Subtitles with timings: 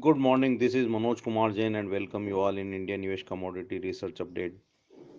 [0.00, 0.58] Good morning.
[0.58, 4.54] This is Manoj Kumar Jain and welcome you all in IndiaNivesh Commodity Research Update.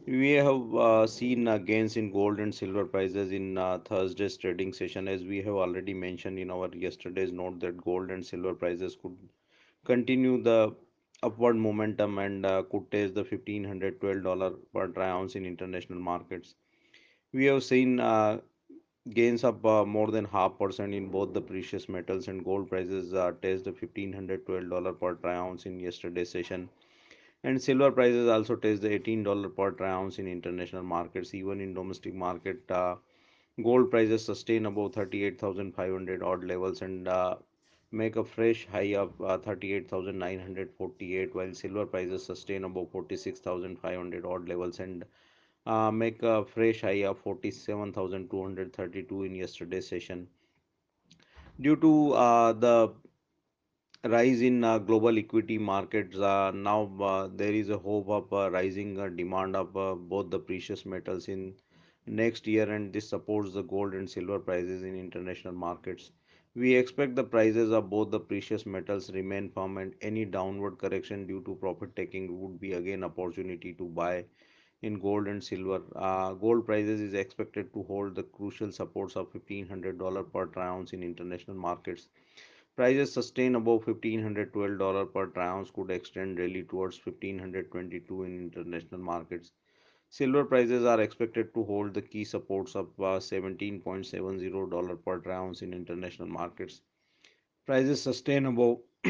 [0.06, 4.74] We have uh, seen uh, gains in gold and silver prices in uh, Thursday's trading
[4.74, 8.96] session as we have already mentioned in our yesterday's note that gold and silver prices
[9.02, 9.18] could
[9.86, 10.76] continue the
[11.24, 16.56] upward momentum and uh, could test the $1512 per ounce in international markets.
[17.34, 18.40] We have seen uh,
[19.14, 23.14] gains of uh, more than half percent in both the precious metals and gold prices.
[23.14, 26.70] Uh, test the $1512 per troy ounce in yesterday's session.
[27.44, 31.74] And silver prices also test the $18 per troy ounce in international markets even in
[31.74, 32.70] domestic market.
[32.72, 32.96] Uh,
[33.64, 37.36] gold prices sustain above 38500 odd levels and uh,
[37.92, 44.80] make a fresh high of uh, 38948 while silver prices sustain above 46500 odd levels
[44.80, 45.06] and
[45.66, 50.28] uh, make a fresh high of 47,232 in yesterday's session.
[51.60, 52.94] Due to uh, the
[54.12, 59.00] rise in uh, global equity markets, uh, now uh, there is a hope of rising
[59.00, 59.74] uh, demand of
[60.10, 61.54] both the precious metals in
[62.06, 66.12] next year, and this supports the gold and silver prices in international markets.
[66.56, 71.28] We expect the prices of both the precious metals remain firm, and any downward correction
[71.28, 74.26] due to profit taking would be again opportunity to buy
[74.82, 75.82] in gold and silver.
[75.96, 81.04] Uh, gold prices is expected to hold the crucial supports of $1,500 per ounce in
[81.04, 82.10] international markets.
[82.76, 89.52] Prices sustained above $1,512 per ounce could extend rally towards 1,522 in international markets.
[90.10, 95.62] Silver prices are expected to hold the key supports of uh, $17.70 per troy ounce
[95.62, 96.82] in international markets.
[97.66, 98.80] Prices sustained above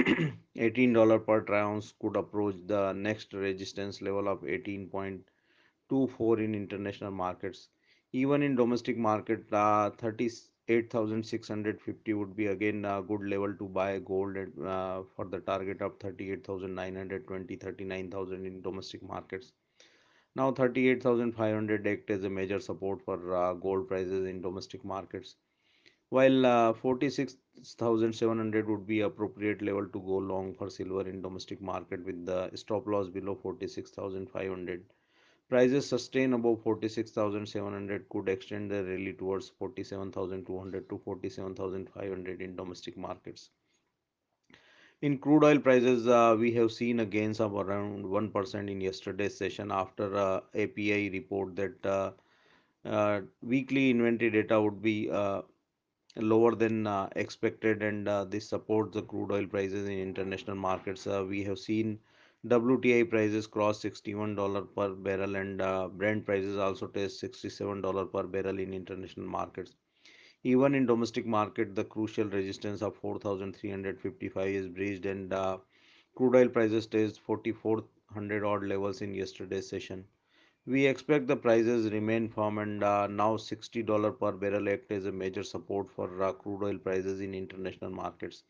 [0.55, 4.41] $18 per ounce could approach the next resistance level of
[5.91, 7.69] 18.24 in international markets.
[8.13, 14.37] Even in domestic market, uh, 38,650 would be again a good level to buy gold
[14.37, 19.51] at, uh, for the target of 38,920, 39,000 in domestic markets.
[20.35, 25.35] Now 38,500 act as a major support for uh, gold prices in domestic markets.
[26.09, 32.03] While uh, 46,700 would be appropriate level to go long for silver in domestic market
[32.05, 34.85] with the stop loss below 46,500.
[35.51, 43.49] Prices sustain above 46,700 could extend the rally towards 47,200 to 47,500 in domestic markets.
[45.01, 49.37] In crude oil prices, uh, we have seen a gains of around 1% in yesterday's
[49.37, 52.11] session after uh, API report that uh,
[52.85, 55.41] uh, weekly inventory data would be uh,
[56.15, 61.05] lower than uh, expected and this supports the crude oil prices in international markets.
[61.07, 61.99] We have seen
[62.47, 68.59] WTI prices cross $61 per barrel and uh, Brent prices also test $67 per barrel
[68.59, 69.75] in international markets.
[70.43, 75.57] Even in domestic market, the crucial resistance of 4,355 is breached and uh,
[76.15, 80.05] crude oil prices test 4,400 odd levels in yesterday's session.
[80.65, 85.11] We expect the prices remain firm and uh, now $60 per barrel act as a
[85.11, 88.43] major support for uh, crude oil prices in international markets.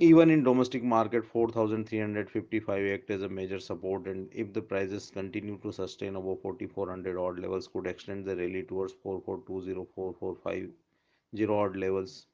[0.00, 5.58] Even in domestic market, 4,355 act as a major support and if the prices continue
[5.58, 12.26] to sustain above 4,400 odd levels could extend the rally towards 4,420, 4,450 odd levels.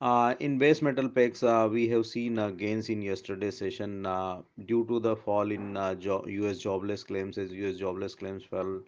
[0.00, 4.40] Uh, in base metal packs, uh, we have seen uh, gains in yesterday's session uh,
[4.64, 8.80] due to the fall in uh, jo US jobless claims as US jobless claims fell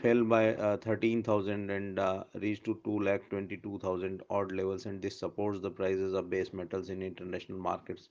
[0.00, 5.18] fell by uh, 13,000 and uh, reached to 2 lakh 22,000 odd levels and this
[5.18, 8.08] supports the prices of base metals in international markets.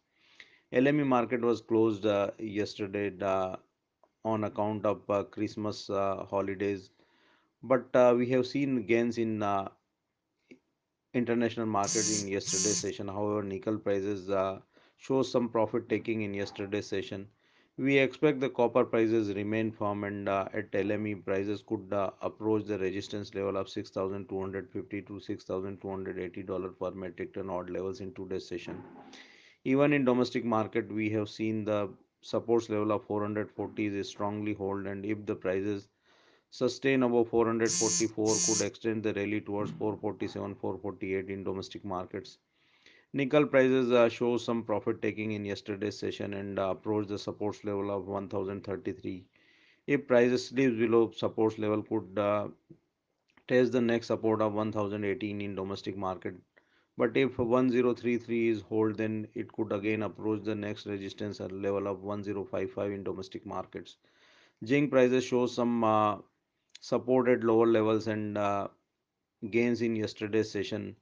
[0.72, 3.56] LME market was closed uh, yesterday uh,
[4.24, 6.90] on account of uh, Christmas uh, holidays
[7.64, 9.44] but we have seen gains in
[11.14, 13.08] international market in yesterday's session.
[13.08, 14.30] However, nickel prices
[14.98, 17.28] show some profit taking in yesterday's session.
[17.78, 22.66] We expect the copper prices remain firm and uh, at LME prices could uh, approach
[22.66, 28.46] the resistance level of 6,250 to 6,280 dollar per metric ton odd levels in today's
[28.46, 28.84] session.
[29.66, 31.90] Even in domestic market, we have seen the
[32.22, 35.88] supports level of 440 is strongly hold and if the prices
[36.52, 42.38] sustain above 444 could extend the rally towards 447 448 in domestic markets
[43.20, 47.64] nickel prices uh, show some profit taking in yesterday's session and uh, approach the supports
[47.64, 49.24] level of 1033
[49.88, 52.48] if prices slips below supports level could uh,
[53.48, 56.36] test the next support of 1018 in domestic market.
[56.98, 62.04] But if 1033 is hold then it could again approach the next resistance level of
[62.04, 63.98] 1055 in domestic markets.
[64.66, 66.18] Zinc prices show some uh,
[66.82, 68.68] support at lower levels and uh,
[69.52, 70.96] gains in yesterday's session.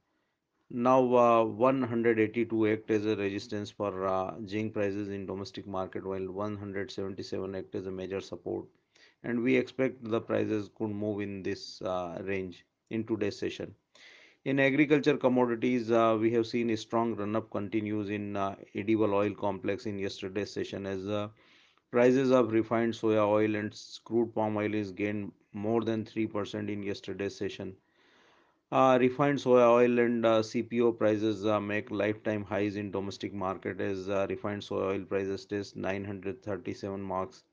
[0.70, 6.30] Now, uh, 182 act as a resistance for uh, zinc prices in domestic market, while
[6.30, 8.66] 177 act as a major support.
[9.22, 13.74] And we expect the prices could move in this uh, range in today's session.
[14.44, 19.34] In agriculture commodities, uh, we have seen a strong run-up continues in uh, edible oil
[19.34, 21.28] complex in yesterday's session as uh,
[21.90, 23.74] prices of refined soya oil and
[24.04, 27.74] crude palm oil is gained more than 3% in yesterday's session.
[28.74, 33.80] Uh, refined soya oil and uh, CPO prices uh, make lifetime highs in domestic market
[33.80, 37.44] as uh, refined soya oil prices test 937 marks.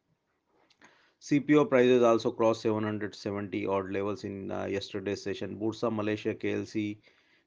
[1.22, 5.60] CPO prices also crossed 770 odd levels in uh, yesterday's session.
[5.60, 6.98] Bursa Malaysia KLC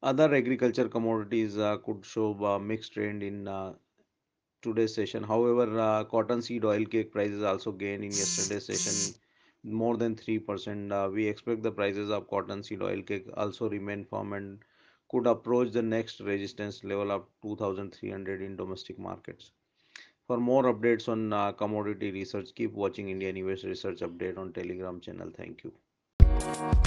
[0.03, 3.73] Other agriculture commodities uh, could show a mixed trend in uh,
[4.61, 5.23] today's session.
[5.23, 9.15] However, uh, cotton seed oil cake prices also gained in yesterday's session
[9.63, 10.91] more than 3%.
[10.91, 14.59] Uh, we expect the prices of cotton seed oil cake also remain firm and
[15.09, 19.51] could approach the next resistance level of 2300 in domestic markets.
[20.27, 25.31] For more updates on uh, commodity research, keep watching IndiaNivesh Research Update on Telegram channel.
[25.35, 25.73] Thank you.
[26.53, 26.81] Thank